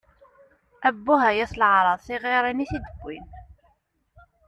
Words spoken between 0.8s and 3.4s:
Abbuh, ay at leεṛaḍ! Tiɣiṛin i tid-wwin!